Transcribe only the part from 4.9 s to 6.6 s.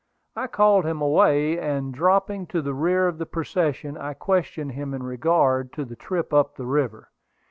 in regard to the trip up